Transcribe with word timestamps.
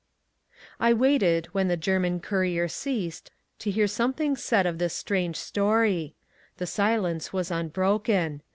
I 0.79 0.93
waited, 0.93 1.45
when 1.51 1.67
the 1.67 1.77
German 1.77 2.21
courier 2.21 2.67
ceased, 2.67 3.29
to 3.59 3.69
hear 3.69 3.85
something 3.85 4.35
said 4.35 4.65
of 4.65 4.79
this 4.79 4.95
strange 4.95 5.35
story. 5.35 6.15
The 6.57 6.65
silence 6.65 7.31
was 7.31 7.51
unbroken. 7.51 8.41